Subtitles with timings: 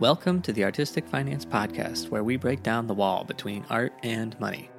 [0.00, 4.38] Welcome to the Artistic Finance Podcast, where we break down the wall between art and
[4.38, 4.70] money.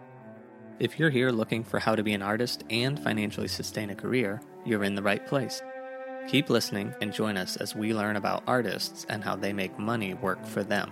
[0.79, 4.41] If you're here looking for how to be an artist and financially sustain a career,
[4.65, 5.61] you're in the right place.
[6.29, 10.13] Keep listening and join us as we learn about artists and how they make money
[10.13, 10.89] work for them.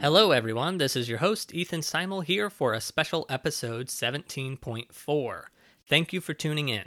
[0.00, 0.78] Hello, everyone.
[0.78, 5.42] This is your host, Ethan Steimel, here for a special episode 17.4.
[5.86, 6.86] Thank you for tuning in.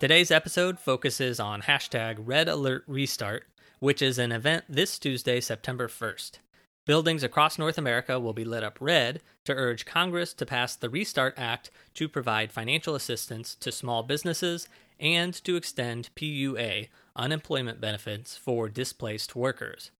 [0.00, 3.48] Today's episode focuses on hashtag Red Alert Restart,
[3.80, 6.38] which is an event this Tuesday, September 1st.
[6.86, 10.88] Buildings across North America will be lit up red to urge Congress to pass the
[10.88, 14.68] Restart Act to provide financial assistance to small businesses
[15.00, 16.86] and to extend PUA,
[17.16, 19.90] unemployment benefits, for displaced workers.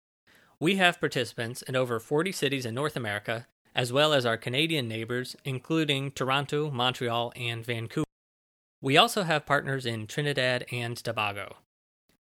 [0.60, 4.86] We have participants in over 40 cities in North America, as well as our Canadian
[4.86, 8.07] neighbors, including Toronto, Montreal, and Vancouver.
[8.80, 11.56] We also have partners in Trinidad and Tobago.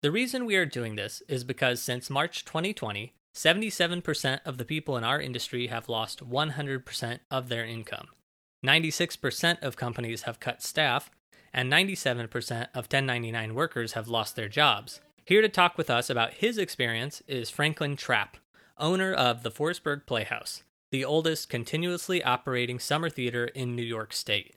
[0.02, 4.98] The reason we are doing this is because since March 2020, 77% of the people
[4.98, 8.08] in our industry have lost 100% of their income.
[8.66, 11.12] 96% of companies have cut staff,
[11.54, 12.32] and 97%
[12.74, 15.02] of 1099 workers have lost their jobs.
[15.24, 18.38] Here to talk with us about his experience is Franklin Trapp,
[18.80, 24.56] owner of the Forestburgh Playhouse, the oldest continuously operating summer theater in New York State.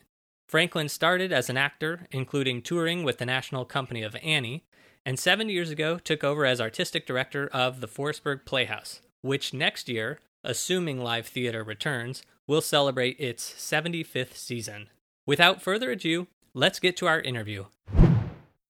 [0.52, 4.66] Franklin started as an actor, including touring with the National Company of Annie,
[5.02, 9.88] and seven years ago took over as artistic director of the Forestburgh Playhouse, which next
[9.88, 14.90] year, assuming live theater returns, will celebrate its 75th season.
[15.24, 17.64] Without further ado, let's get to our interview.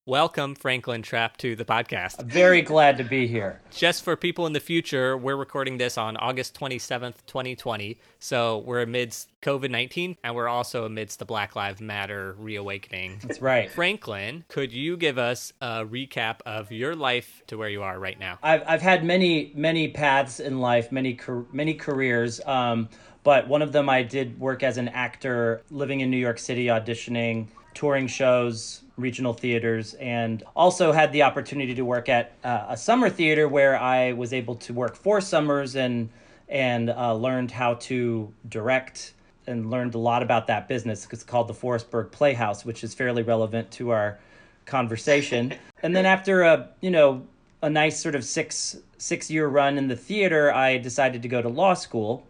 [0.04, 2.18] Welcome, Franklin Trapp, to the podcast.
[2.18, 3.60] I'm very glad to be here.
[3.70, 8.00] Just for people in the future, we're recording this on August 27th, 2020.
[8.18, 13.20] So we're amidst COVID 19 and we're also amidst the Black Lives Matter reawakening.
[13.22, 13.70] That's right.
[13.70, 18.18] Franklin, could you give us a recap of your life to where you are right
[18.18, 18.40] now?
[18.42, 21.16] I've, I've had many, many paths in life, many,
[21.52, 22.40] many careers.
[22.44, 22.88] Um,
[23.22, 26.66] but one of them I did work as an actor, living in New York City,
[26.66, 32.76] auditioning, touring shows, regional theaters and also had the opportunity to work at uh, a
[32.76, 36.10] summer theater where I was able to work four summers and
[36.48, 39.14] and uh, learned how to direct
[39.46, 41.08] and learned a lot about that business.
[41.10, 44.18] It's called the Forestburgh Playhouse, which is fairly relevant to our
[44.66, 45.54] conversation.
[45.82, 47.26] and then after a you know
[47.62, 51.40] a nice sort of six six year run in the theater, I decided to go
[51.40, 52.26] to law school,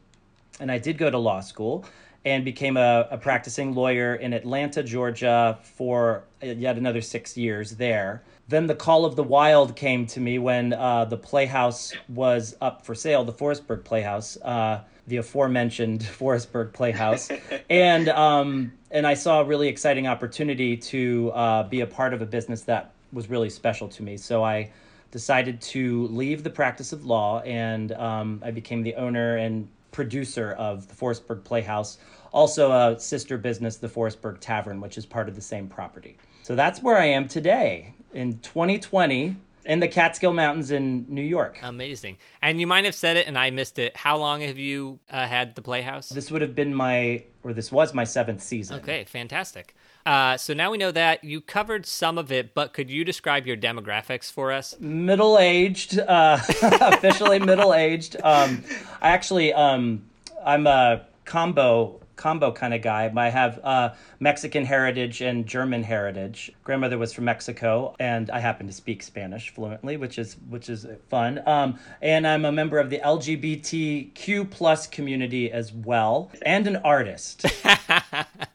[0.61, 1.85] and I did go to law school
[2.25, 8.23] and became a, a practicing lawyer in Atlanta, Georgia for yet another six years there.
[8.49, 12.85] Then the call of the wild came to me when uh, the Playhouse was up
[12.85, 17.31] for sale, the Forestburgh Playhouse, uh, the aforementioned Forestburgh Playhouse,
[17.71, 22.23] and um, and I saw a really exciting opportunity to uh, be a part of
[22.23, 24.17] a business that was really special to me.
[24.17, 24.71] So I
[25.11, 30.53] decided to leave the practice of law, and um, I became the owner and producer
[30.53, 31.99] of the Forestburgh Playhouse,
[32.33, 36.17] also a sister business, the Forestburgh Tavern, which is part of the same property.
[36.43, 41.59] So that's where I am today in 2020 in the Catskill Mountains in New York.
[41.63, 42.19] Amazing.
[42.41, 43.97] And you might have said it and I missed it.
[43.97, 46.09] How long have you uh, had the Playhouse?
[46.09, 48.81] This would have been my, or this was my seventh season.
[48.81, 49.77] Okay, fantastic.
[50.05, 53.47] Uh, so now we know that you covered some of it, but could you describe
[53.47, 54.75] your demographics for us?
[54.81, 58.17] Middle aged, uh, officially middle aged.
[58.23, 58.65] Um,
[59.01, 60.05] I actually, um,
[60.45, 63.13] I'm a combo combo kind of guy.
[63.17, 66.53] I have uh, Mexican heritage and German heritage.
[66.63, 70.87] Grandmother was from Mexico, and I happen to speak Spanish fluently, which is which is
[71.09, 71.43] fun.
[71.47, 77.45] Um, and I'm a member of the LGBTQ plus community as well, and an artist.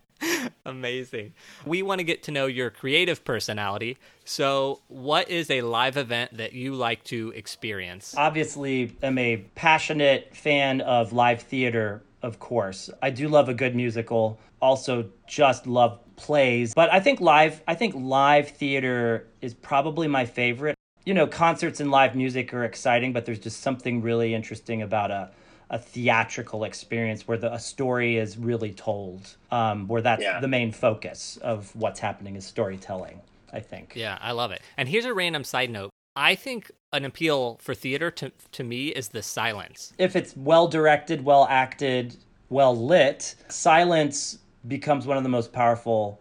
[0.67, 1.33] Amazing.
[1.65, 3.97] We want to get to know your creative personality.
[4.25, 8.13] So, what is a live event that you like to experience?
[8.15, 12.89] Obviously, I'm a passionate fan of live theater of course.
[13.01, 14.39] I do love a good musical.
[14.61, 16.73] Also just love plays.
[16.73, 20.75] But I think live I think live theater is probably my favorite.
[21.05, 25.11] You know, concerts and live music are exciting, but there's just something really interesting about
[25.11, 25.31] a
[25.69, 30.39] a theatrical experience where the, a story is really told, um, where that's yeah.
[30.39, 33.19] the main focus of what's happening is storytelling.
[33.53, 33.93] I think.
[33.95, 34.61] Yeah, I love it.
[34.75, 35.89] And here's a random side note.
[36.15, 39.93] I think an appeal for theater to to me is the silence.
[39.97, 42.17] If it's well directed, well acted,
[42.49, 46.19] well lit, silence becomes one of the most powerful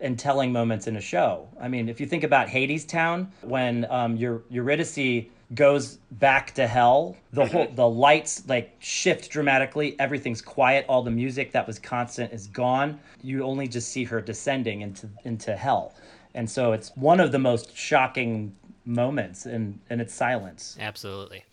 [0.00, 1.48] and telling moments in a show.
[1.60, 7.46] I mean, if you think about Hadestown, when um, Eurydice goes back to hell, the
[7.46, 9.98] whole the lights like shift dramatically.
[9.98, 10.84] Everything's quiet.
[10.88, 12.98] All the music that was constant is gone.
[13.22, 15.94] You only just see her descending into into hell,
[16.34, 18.54] and so it's one of the most shocking
[18.84, 20.76] moments and and its silence.
[20.80, 21.44] Absolutely.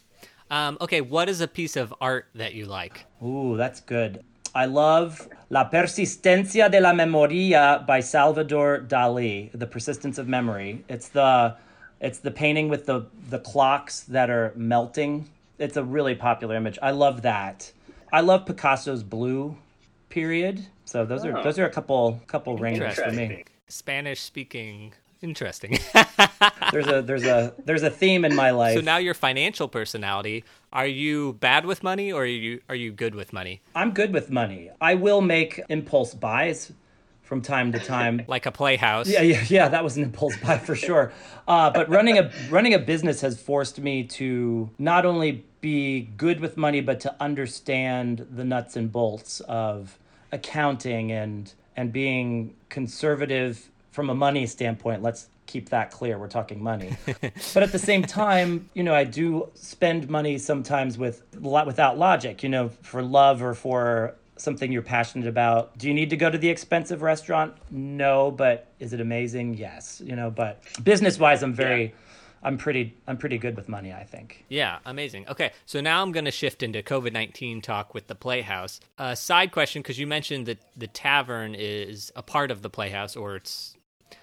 [0.52, 3.06] Um, okay, what is a piece of art that you like?
[3.24, 4.24] Ooh, that's good.
[4.56, 10.84] I love La Persistencia de la Memoria by Salvador Dali, The Persistence of Memory.
[10.90, 11.56] It's the
[12.00, 15.30] it's the painting with the the clocks that are melting.
[15.58, 16.80] It's a really popular image.
[16.82, 17.72] I love that.
[18.12, 19.58] I love Picasso's blue
[20.10, 20.66] period.
[20.86, 21.44] So those are oh.
[21.44, 23.46] those are a couple couple ranges for me.
[23.68, 24.94] Spanish speaking.
[25.22, 25.78] Interesting.
[26.72, 28.76] there's a there's a there's a theme in my life.
[28.76, 32.94] So now your financial personality, are you bad with money or are you are you
[32.94, 33.62] good with money?
[33.76, 34.70] I'm good with money.
[34.80, 36.72] I will make impulse buys
[37.30, 38.24] from time to time.
[38.28, 39.08] like a playhouse.
[39.08, 39.70] Yeah, yeah, yeah.
[39.70, 41.14] That was an impulse buy for sure.
[41.48, 46.40] Uh, but running a running a business has forced me to not only be good
[46.40, 50.00] with money, but to understand the nuts and bolts of
[50.32, 56.18] accounting and and being conservative from a money standpoint, let's keep that clear.
[56.18, 56.98] We're talking money.
[57.54, 62.42] but at the same time, you know, I do spend money sometimes with without logic,
[62.42, 65.78] you know, for love or for something you're passionate about.
[65.78, 67.54] Do you need to go to the expensive restaurant?
[67.72, 69.56] No, but is it amazing?
[69.56, 71.92] Yes, you know, but business-wise I'm very yeah.
[72.42, 74.46] I'm pretty I'm pretty good with money, I think.
[74.48, 75.28] Yeah, amazing.
[75.28, 78.80] Okay, so now I'm going to shift into COVID nineteen talk with the Playhouse.
[78.98, 82.70] A uh, side question because you mentioned that the tavern is a part of the
[82.70, 83.76] Playhouse, or it's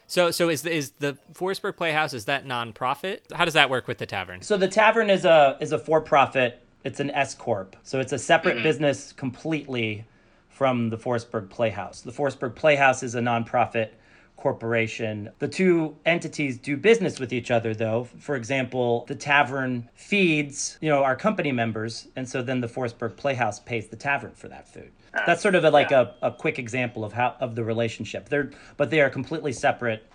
[0.08, 3.20] so, so is the, is the Forestburgh Playhouse is that nonprofit?
[3.32, 4.40] How does that work with the tavern?
[4.40, 6.62] So the tavern is a is a for profit.
[6.86, 7.74] It's an S corp.
[7.82, 8.62] So it's a separate mm-hmm.
[8.62, 10.06] business completely
[10.48, 12.00] from the Forestburgh Playhouse.
[12.00, 13.90] The Forestburgh Playhouse is a nonprofit
[14.36, 15.30] corporation.
[15.40, 18.04] The two entities do business with each other though.
[18.20, 23.16] For example, the tavern feeds, you know, our company members, and so then the Forestburgh
[23.16, 24.92] Playhouse pays the tavern for that food.
[25.26, 26.10] That's sort of a, like yeah.
[26.22, 28.28] a, a quick example of how of the relationship.
[28.28, 30.06] They're but they are completely separate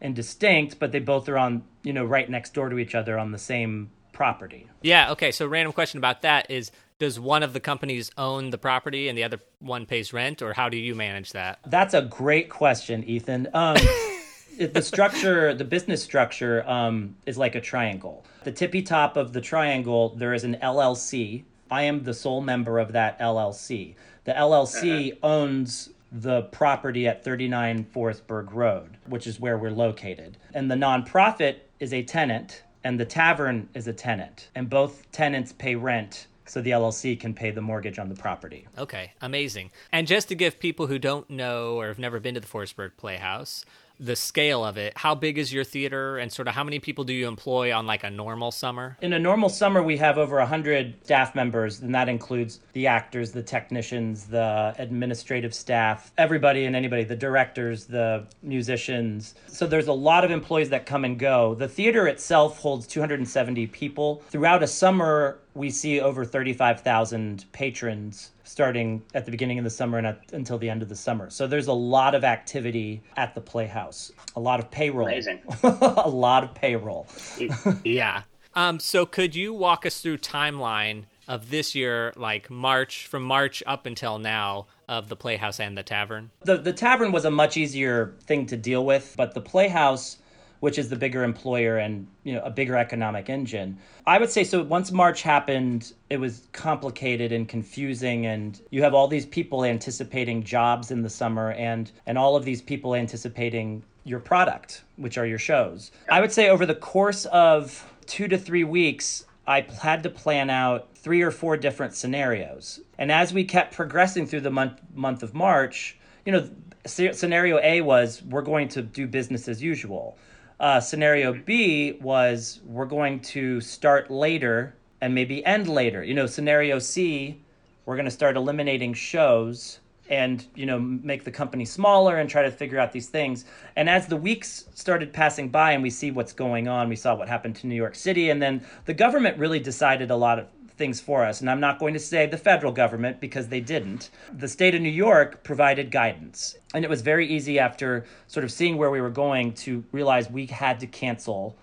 [0.00, 3.18] and distinct, but they both are on, you know, right next door to each other
[3.18, 3.90] on the same
[4.20, 4.68] property.
[4.82, 5.30] Yeah, okay.
[5.30, 9.16] So random question about that is does one of the companies own the property and
[9.16, 11.58] the other one pays rent or how do you manage that?
[11.64, 13.48] That's a great question, Ethan.
[13.54, 13.78] Um,
[14.58, 18.26] the structure, the business structure um, is like a triangle.
[18.44, 21.44] The tippy top of the triangle, there is an LLC.
[21.70, 23.94] I am the sole member of that LLC.
[24.24, 25.26] The LLC uh-huh.
[25.26, 30.36] owns the property at 39 Forestburgh Road, which is where we're located.
[30.52, 34.48] And the nonprofit is a tenant, and the tavern is a tenant.
[34.54, 38.66] And both tenants pay rent so the LLC can pay the mortgage on the property.
[38.76, 39.70] Okay, amazing.
[39.92, 42.96] And just to give people who don't know or have never been to the Forestburgh
[42.96, 43.64] Playhouse,
[44.00, 44.94] the scale of it.
[44.96, 47.86] How big is your theater and sort of how many people do you employ on
[47.86, 48.96] like a normal summer?
[49.02, 53.30] In a normal summer, we have over 100 staff members, and that includes the actors,
[53.30, 59.34] the technicians, the administrative staff, everybody and anybody, the directors, the musicians.
[59.46, 61.54] So there's a lot of employees that come and go.
[61.54, 64.22] The theater itself holds 270 people.
[64.30, 69.96] Throughout a summer, we see over 35,000 patrons starting at the beginning of the summer
[69.98, 71.30] and at, until the end of the summer.
[71.30, 75.06] So there's a lot of activity at the Playhouse, a lot of payroll.
[75.06, 75.40] Amazing.
[75.62, 77.06] a lot of payroll.
[77.84, 78.22] yeah.
[78.54, 83.62] Um, so could you walk us through timeline of this year, like March from March
[83.66, 86.32] up until now of the Playhouse and the Tavern?
[86.42, 90.18] The the Tavern was a much easier thing to deal with, but the Playhouse
[90.60, 93.78] which is the bigger employer and you know a bigger economic engine.
[94.06, 98.94] I would say so once March happened, it was complicated and confusing and you have
[98.94, 103.82] all these people anticipating jobs in the summer and and all of these people anticipating
[104.04, 105.90] your product, which are your shows.
[106.10, 110.48] I would say over the course of 2 to 3 weeks, I had to plan
[110.48, 112.80] out three or four different scenarios.
[112.98, 116.48] And as we kept progressing through the month month of March, you know,
[116.86, 120.16] scenario A was we're going to do business as usual.
[120.60, 126.04] Uh, scenario B was we're going to start later and maybe end later.
[126.04, 127.40] You know, scenario C,
[127.86, 132.42] we're going to start eliminating shows and you know make the company smaller and try
[132.42, 133.44] to figure out these things
[133.76, 137.14] and as the weeks started passing by and we see what's going on we saw
[137.14, 140.48] what happened to new york city and then the government really decided a lot of
[140.80, 141.42] things for us.
[141.42, 144.08] And I'm not going to say the federal government because they didn't.
[144.32, 146.56] The state of New York provided guidance.
[146.72, 150.30] And it was very easy after sort of seeing where we were going to realize
[150.30, 151.54] we had to cancel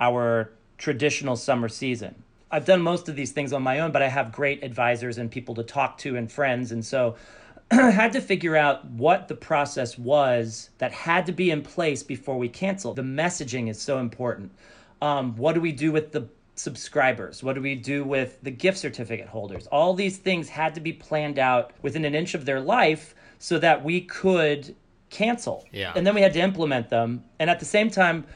[0.00, 2.14] our traditional summer season.
[2.50, 5.30] I've done most of these things on my own, but I have great advisors and
[5.30, 6.72] people to talk to and friends.
[6.72, 7.16] And so
[7.70, 12.02] I had to figure out what the process was that had to be in place
[12.02, 12.96] before we canceled.
[12.96, 14.52] The messaging is so important.
[15.02, 17.42] Um, what do we do with the subscribers?
[17.42, 19.66] What do we do with the gift certificate holders?
[19.68, 23.58] All these things had to be planned out within an inch of their life so
[23.58, 24.74] that we could
[25.10, 25.66] cancel.
[25.72, 25.92] Yeah.
[25.94, 27.24] And then we had to implement them.
[27.38, 28.26] And at the same time,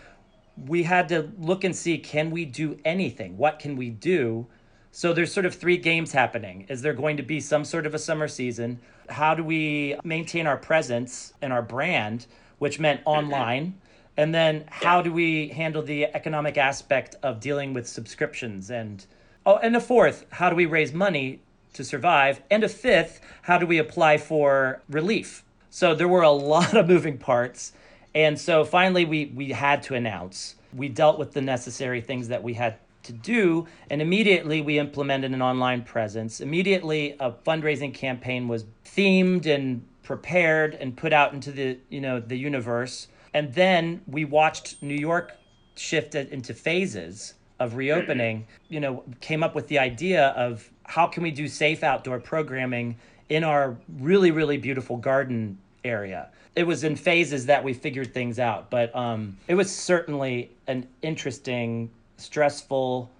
[0.66, 3.36] we had to look and see can we do anything?
[3.36, 4.46] What can we do?
[4.90, 6.66] So there's sort of three games happening.
[6.68, 8.80] Is there going to be some sort of a summer season?
[9.08, 12.26] How do we maintain our presence and our brand,
[12.58, 13.78] which meant online?
[14.18, 19.06] And then how do we handle the economic aspect of dealing with subscriptions and
[19.46, 21.40] oh and a fourth, how do we raise money
[21.74, 22.42] to survive?
[22.50, 25.44] And a fifth, how do we apply for relief?
[25.70, 27.72] So there were a lot of moving parts.
[28.12, 30.56] And so finally we we had to announce.
[30.74, 35.30] We dealt with the necessary things that we had to do and immediately we implemented
[35.30, 36.40] an online presence.
[36.40, 42.18] Immediately a fundraising campaign was themed and prepared and put out into the, you know,
[42.18, 43.06] the universe.
[43.34, 45.32] And then we watched New York
[45.76, 51.22] shift into phases of reopening, you know, came up with the idea of how can
[51.22, 52.96] we do safe outdoor programming
[53.28, 56.28] in our really, really beautiful garden area.
[56.56, 60.86] It was in phases that we figured things out, but um, it was certainly an
[61.02, 63.10] interesting, stressful,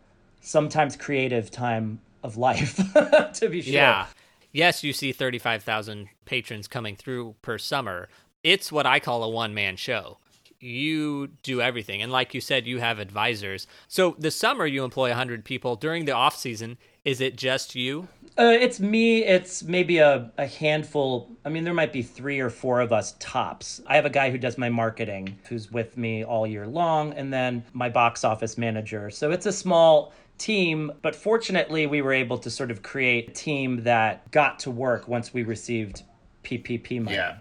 [0.41, 2.77] sometimes creative time of life,
[3.35, 3.73] to be sure.
[3.73, 4.07] Yeah.
[4.51, 8.09] Yes, you see 35,000 patrons coming through per summer.
[8.49, 10.17] It's what I call a one man show.
[10.59, 12.01] You do everything.
[12.01, 13.67] And like you said you have advisors.
[13.89, 18.09] So the summer you employ 100 people during the off season is it just you?
[18.39, 22.49] Uh, it's me it's maybe a, a handful i mean there might be three or
[22.49, 23.83] four of us tops.
[23.87, 27.31] I have a guy who does my marketing who's with me all year long and
[27.31, 29.11] then my box office manager.
[29.11, 33.33] So it's a small team but fortunately we were able to sort of create a
[33.33, 36.03] team that got to work once we received
[36.45, 37.17] ppp money.
[37.17, 37.37] Yeah.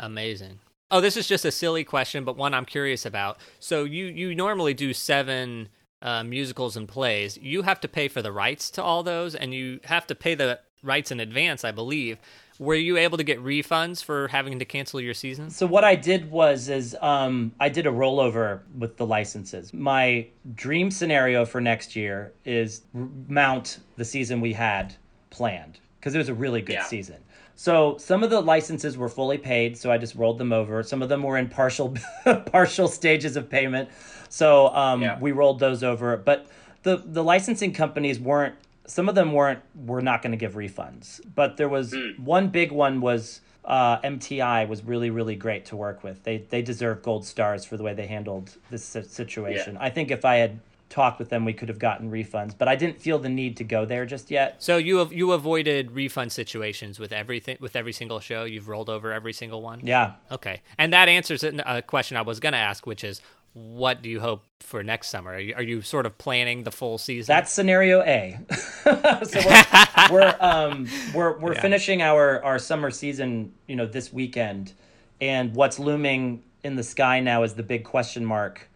[0.00, 0.58] Amazing
[0.92, 3.38] Oh, this is just a silly question, but one I'm curious about.
[3.60, 5.68] So you you normally do seven
[6.02, 7.38] uh, musicals and plays.
[7.40, 10.34] You have to pay for the rights to all those, and you have to pay
[10.34, 12.18] the rights in advance, I believe.
[12.58, 15.50] Were you able to get refunds for having to cancel your season?
[15.50, 19.72] So what I did was is um, I did a rollover with the licenses.
[19.72, 20.26] My
[20.56, 22.82] dream scenario for next year is
[23.28, 24.96] mount the season we had
[25.30, 26.84] planned because it was a really good Yeah.
[26.84, 27.18] season.
[27.60, 30.82] So some of the licenses were fully paid, so I just rolled them over.
[30.82, 31.94] Some of them were in partial
[32.46, 33.90] partial stages of payment,
[34.30, 35.18] so um, Yeah.
[35.20, 36.16] we rolled those over.
[36.16, 36.46] But
[36.84, 38.54] the the licensing companies weren't.
[38.86, 39.60] Some of them weren't.
[39.84, 41.20] Were not going to give refunds.
[41.34, 46.02] But there was one big one was uh, MTI was really really great to work
[46.02, 46.22] with.
[46.24, 49.76] They they deserve gold stars for the way they handled this si- situation.
[49.78, 52.52] I think if I had talked with them, we could have gotten refunds.
[52.56, 54.62] But I didn't feel the need to go there just yet.
[54.62, 58.44] So you have you avoided refund situations with everything with every single show.
[58.44, 59.80] You've rolled over every single one.
[59.82, 60.14] Yeah.
[60.30, 64.02] Okay, and that answers a a question I was going to ask, which is, what
[64.02, 65.32] do you hope for next summer?
[65.32, 67.32] Are you, are you sort of planning the full season?
[67.34, 68.38] That's scenario A.
[68.84, 69.64] so we're
[70.10, 71.60] we're, um, we're, we're Yeah.
[71.62, 74.72] finishing our, our summer season, you know, this weekend,
[75.20, 78.68] and what's looming in the sky now is the big question mark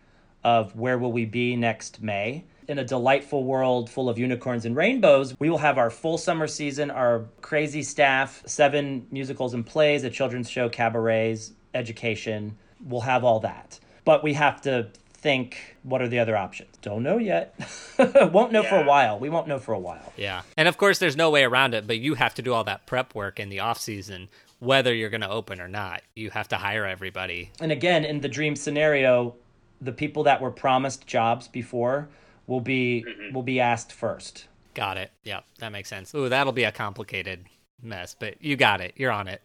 [0.45, 2.45] of where will we be next May.
[2.69, 6.47] In a delightful world full of unicorns and rainbows, we will have our full summer
[6.47, 12.57] season, our crazy staff, seven musicals and plays, a children's show, cabarets, education.
[12.83, 13.79] We'll have all that.
[14.05, 16.77] But we have to think what are the other options?
[16.81, 17.55] Don't know yet.
[18.33, 19.19] won't know for a while.
[19.19, 20.13] We won't know for a while.
[20.17, 20.43] Yeah.
[20.57, 22.87] And of course there's no way around it, but you have to do all that
[22.87, 24.29] prep work in the off season
[24.61, 26.03] whether you're going to open or not.
[26.15, 27.51] You have to hire everybody.
[27.61, 29.37] And again, in the dream scenario,
[29.85, 32.09] the people that were promised jobs before
[32.47, 34.47] will be will be asked first.
[34.75, 35.12] Got it.
[35.23, 36.14] Yeah, that makes sense.
[36.14, 37.45] Ooh, that'll be a complicated
[37.81, 38.95] mess, but you got it.
[38.97, 39.43] You're on it.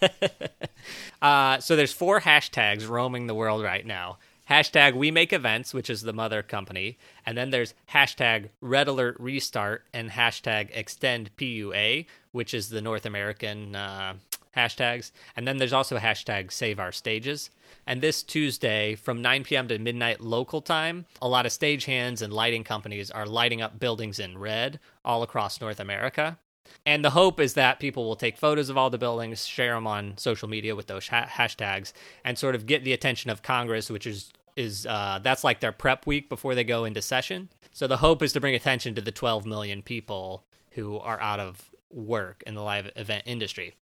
[1.22, 4.18] uh, so there's four hashtags roaming the world right now.
[4.50, 9.16] Hashtag We Make Events, which is the mother company, and then there's hashtag Red Alert
[9.20, 14.14] Restart and hashtag Extend PUA, which is the North American uh,
[14.56, 17.50] hashtags, and then there's also hashtag Save Our Stages.
[17.86, 19.68] And this Tuesday, from 9 p.m.
[19.68, 24.18] to midnight local time, a lot of stagehands and lighting companies are lighting up buildings
[24.18, 26.38] in red all across North America.
[26.86, 29.86] And the hope is that people will take photos of all the buildings, share them
[29.86, 31.92] on social media with those ha- hashtags,
[32.24, 35.72] and sort of get the attention of Congress, which is is uh, that's like their
[35.72, 37.48] prep week before they go into session.
[37.72, 41.40] So the hope is to bring attention to the 12 million people who are out
[41.40, 43.74] of work in the live event industry.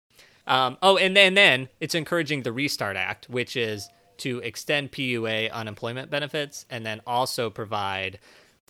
[0.49, 3.87] Um, oh, and then, then it's encouraging the Restart Act, which is
[4.17, 8.19] to extend PUA unemployment benefits and then also provide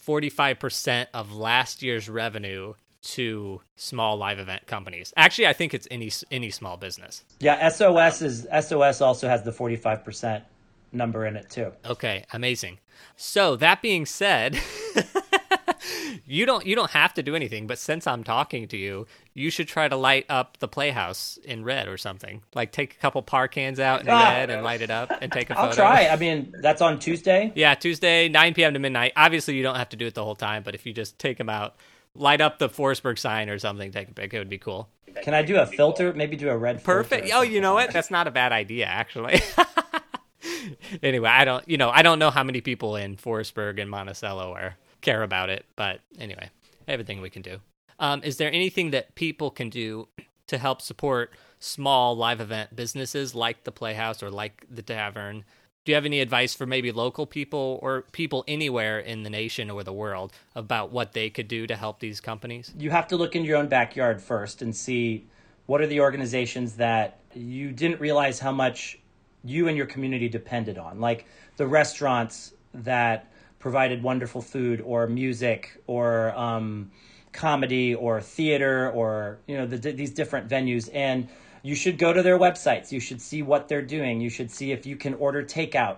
[0.05, 5.13] 45% of last year's revenue to small live event companies.
[5.15, 7.23] Actually, I think it's any any small business.
[7.39, 10.43] Yeah, SOS is SOS also has the forty five percent
[10.91, 11.71] number in it too.
[11.85, 12.79] Okay, amazing.
[13.15, 14.59] So, that being said,
[16.25, 19.49] you don't you don't have to do anything, but since I'm talking to you, you
[19.49, 22.41] should try to light up the playhouse in red or something.
[22.53, 24.29] Like take a couple par cans out in Ah.
[24.29, 25.67] red and light it up and take a photo.
[25.67, 26.07] I'll try.
[26.07, 27.51] I mean, that's on Tuesday.
[27.55, 28.73] Yeah, Tuesday, 9 p.m.
[28.73, 29.13] to midnight.
[29.15, 31.37] Obviously, you don't have to do it the whole time, but if you just take
[31.37, 31.75] them out,
[32.15, 34.89] light up the Forestburgh sign or something, take a pic, it would be cool.
[35.23, 36.13] Can I do a filter?
[36.13, 36.83] Maybe do a red.
[36.83, 37.23] Perfect.
[37.27, 37.91] filter Oh, you know what?
[37.91, 39.41] That's not a bad idea, actually.
[41.03, 44.53] anyway, I don't, you know, I don't know how many people in Forestburgh and Monticello
[44.53, 46.49] are care about it, but anyway,
[46.87, 47.59] everything we can do.
[47.99, 50.07] Um, is there anything that people can do
[50.47, 55.43] to help support small live event businesses like the Playhouse or like the Tavern?
[55.85, 59.69] Do you have any advice for maybe local people or people anywhere in the nation
[59.69, 62.71] or the world about what they could do to help these companies?
[62.77, 65.25] you have to look in your own backyard first and see
[65.65, 68.99] what are the organizations that you didn't realize how much
[69.43, 71.25] you and your community depended on like
[71.57, 76.91] the restaurants that provided wonderful food or music or um,
[77.31, 80.89] comedy or theater or you know the, these different venues.
[80.93, 81.27] And
[81.61, 82.91] you should go to their websites.
[82.91, 84.21] You should see what they're doing.
[84.21, 85.97] You should see if you can order takeout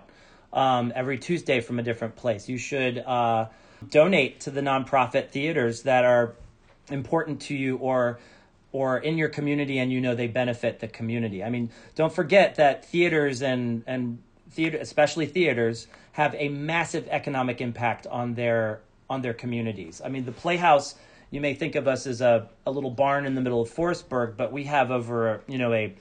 [0.52, 2.48] um, every tuesday from a different place.
[2.48, 3.46] You should uh,
[3.88, 6.34] donate to the nonprofit theaters that are
[6.90, 8.18] important to you or
[8.72, 11.44] or in your community and you know they benefit the community.
[11.44, 14.18] I mean, don't forget that theaters and and
[14.52, 18.80] theater especially theaters have a massive economic impact on their
[19.10, 20.00] on their communities.
[20.04, 20.94] I mean, the Playhouse
[21.30, 24.36] you may think of us as a, a little barn in the middle of Forestburgh,
[24.36, 25.94] but we have over, you know, a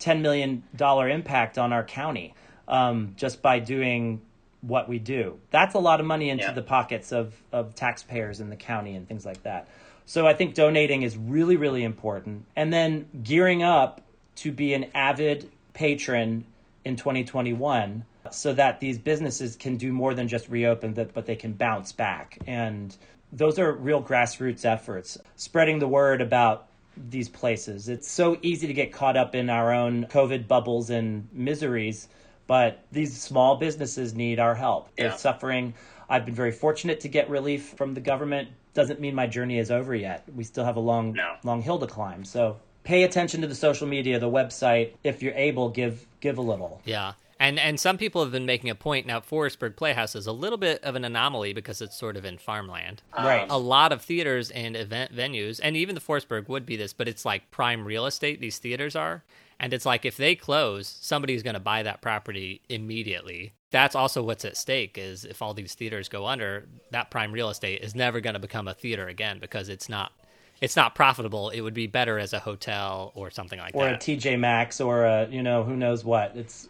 [0.00, 2.34] $10 million impact on our county
[2.66, 4.22] um, just by doing
[4.62, 5.38] what we do.
[5.50, 6.52] That's a lot of money into Yeah.
[6.52, 9.68] the pockets of, of taxpayers in the county and things like that.
[10.06, 12.46] So I think donating is really, really important.
[12.56, 14.00] And then gearing up
[14.36, 16.46] to be an avid patron
[16.84, 21.52] in 2021 so that these businesses can do more than just reopen, but they can
[21.52, 22.38] bounce back.
[22.46, 22.96] And
[23.32, 27.88] those are real grassroots efforts, spreading the word about these places.
[27.88, 32.08] It's so easy to get caught up in our own COVID bubbles and miseries,
[32.46, 34.88] but these small businesses need our help.
[34.96, 35.16] They're Yeah.
[35.16, 35.74] suffering.
[36.08, 38.48] I've been very fortunate to get relief from the government.
[38.74, 40.24] Doesn't mean my journey is over yet.
[40.34, 41.36] We still have a long, No.
[41.44, 42.24] long hill to climb.
[42.24, 44.92] So pay attention to the social media, the website.
[45.04, 46.80] If you're able, give give a little.
[46.84, 47.14] Yeah.
[47.40, 50.58] And and some people have been making a point now Forestburgh Playhouse is a little
[50.58, 53.02] bit of an anomaly because it's sort of in farmland.
[53.14, 53.46] Um, right.
[53.48, 57.08] A lot of theaters and event venues, and even the Forestburgh would be this, but
[57.08, 59.24] it's like prime real estate these theaters are.
[59.58, 63.52] And it's like if they close, somebody's going to buy that property immediately.
[63.70, 67.50] That's also what's at stake is if all these theaters go under, that prime real
[67.50, 70.12] estate is never going to become a theater again because it's not
[70.60, 71.50] it's not profitable.
[71.50, 73.78] It would be better as a hotel or something like that.
[73.78, 73.96] or a.
[73.96, 76.36] TJ Maxx or a you know who knows what.
[76.36, 76.68] It's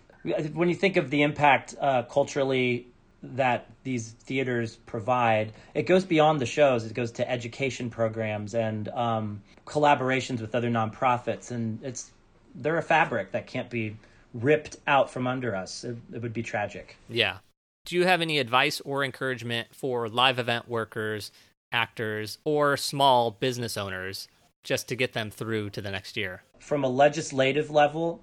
[0.52, 2.86] when you think of the impact uh, culturally
[3.22, 6.84] that these theaters provide, it goes beyond the shows.
[6.86, 12.10] It goes to education programs and um, collaborations with other nonprofits, and it's
[12.54, 13.96] they're a fabric that can't be
[14.34, 15.84] ripped out from under us.
[15.84, 16.96] It, it would be tragic.
[17.08, 17.38] Yeah.
[17.86, 21.32] Do you have any advice or encouragement for live event workers,
[21.72, 24.28] actors, or small business owners
[24.62, 26.42] just to get them through to the next year?
[26.60, 28.20] from a legislative level,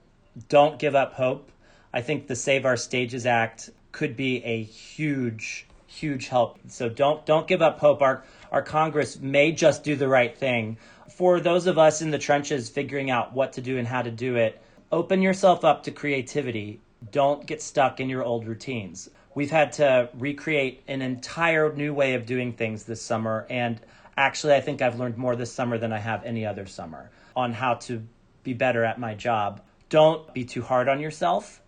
[0.48, 1.52] don't give up hope.
[1.92, 6.60] I think the Save Our Stages Act could be a huge, huge help.
[6.68, 8.02] So don't don't give up hope.
[8.02, 10.78] Our our Congress may just do the right thing.
[11.10, 14.12] For those of us in the trenches figuring out what to do and how to
[14.12, 16.80] do it, open yourself up to creativity.
[17.12, 19.10] Don't get stuck in your old routines.
[19.38, 23.80] We've had to recreate an entire new way of doing things this summer and
[24.18, 27.54] actually I think I've learned more this summer than I have any other summer on
[27.54, 28.02] how to
[28.42, 29.62] be better at my job.
[29.90, 31.62] Don't be too hard on yourself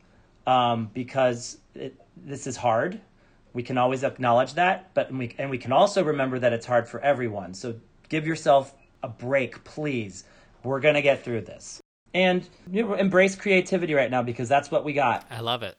[0.48, 3.00] um, because it, this is hard.
[3.54, 6.90] We can always acknowledge that, but we and we can also remember that it's hard
[6.90, 7.54] for everyone.
[7.54, 7.76] So
[8.10, 10.24] give yourself a break, please.
[10.64, 11.80] We're gonna get through this,
[12.16, 15.28] and embrace creativity right now because that's what we got.
[15.30, 15.78] I love it.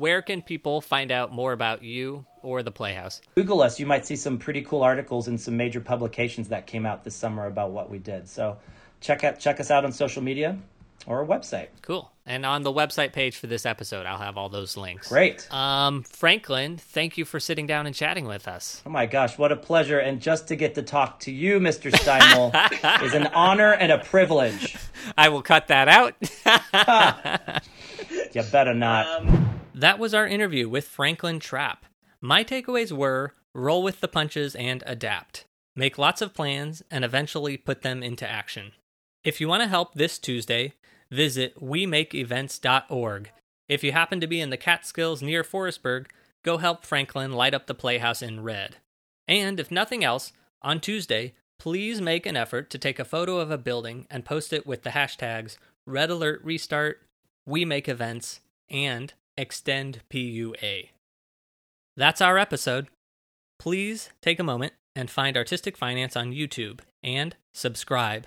[0.00, 3.20] Where can people find out more about you or the Playhouse?
[3.34, 3.78] Google us.
[3.78, 7.14] You might see some pretty cool articles in some major publications that came out this
[7.14, 8.26] summer about what we did.
[8.26, 8.56] So
[9.02, 10.56] check out check us out on social media
[11.04, 11.66] or our website.
[11.82, 12.10] Cool.
[12.24, 15.10] And on the website page for this episode, I'll have all those links.
[15.10, 15.52] Great.
[15.52, 18.82] Um, Franklin, thank you for sitting down and chatting with us.
[18.86, 19.98] Oh my gosh, what a pleasure.
[19.98, 21.90] And just to get to talk to you, Mr.
[21.90, 24.78] Steinmel, is an honor and a privilege.
[25.18, 26.14] I will cut that out.
[28.32, 29.59] You better not.
[29.74, 31.86] That was our interview with Franklin Trapp.
[32.20, 35.44] My takeaways were roll with the punches and adapt.
[35.76, 38.72] Make lots of plans and eventually put them into action.
[39.24, 40.74] If you want to help this Tuesday,
[41.10, 43.30] visit wemakeevents.org.
[43.68, 46.06] If you happen to be in the Catskills near Forestburgh,
[46.42, 48.76] go help Franklin light up the playhouse in red.
[49.28, 53.50] And if nothing else, on Tuesday, please make an effort to take a photo of
[53.50, 55.56] a building and post it with the hashtags
[55.86, 57.02] Red Alert Restart,
[57.46, 60.88] We Make Events, and Extend PUA.
[61.96, 62.88] That's our episode.
[63.58, 68.26] Please take a moment and find Artistic Finance on YouTube and subscribe.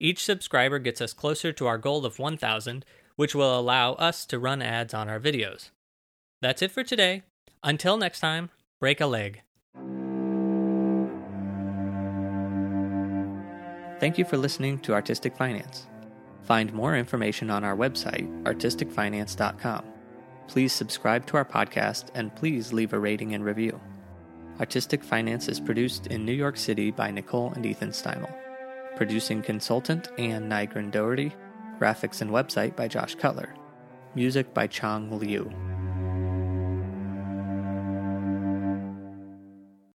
[0.00, 2.84] Each subscriber gets us closer to our goal of 1,000,
[3.16, 5.70] which will allow us to run ads on our videos.
[6.40, 7.22] That's it for today.
[7.62, 9.42] Until next time, break a leg.
[13.98, 15.88] Thank you for listening to Artistic Finance.
[16.42, 19.97] Find more information on our website, artisticfinance.com.
[20.48, 23.78] Please subscribe to our podcast and please leave a rating and review.
[24.58, 28.34] Artistic Finance is produced in New York City by Nicole and Ethan Steimel.
[28.96, 31.32] Producing consultant Anne Nygren Doherty.
[31.78, 33.54] Graphics and website by Josh Cutler.
[34.16, 35.67] Music by Chong Liu.